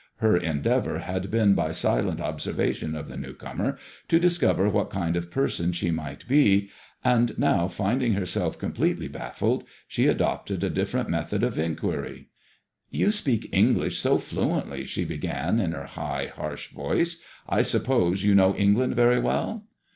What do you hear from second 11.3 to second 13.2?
of inquiry. You